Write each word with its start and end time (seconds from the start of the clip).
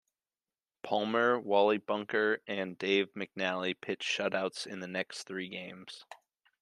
Palmer, 0.81 1.39
Wally 1.39 1.77
Bunker 1.77 2.41
and 2.47 2.75
Dave 2.75 3.13
McNally 3.13 3.79
pitched 3.79 4.09
shutouts 4.09 4.65
in 4.65 4.79
the 4.79 4.87
next 4.87 5.25
three 5.25 5.47
games. 5.47 6.05